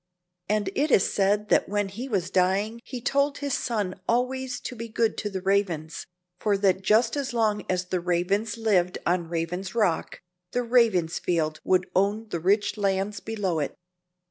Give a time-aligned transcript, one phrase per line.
[0.49, 4.75] And it is said that when he was dying he told his son always to
[4.75, 6.07] be good to the Ravens,
[6.39, 10.19] for that just as long as the Ravens lived on Raven's Rock,
[10.53, 13.75] the Ravensfields would own the rich lands below it.